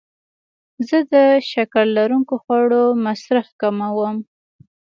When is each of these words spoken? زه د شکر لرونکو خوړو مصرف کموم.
زه 0.87 0.97
د 1.13 1.15
شکر 1.51 1.85
لرونکو 1.97 2.35
خوړو 2.43 2.83
مصرف 3.05 3.47
کموم. 3.61 4.17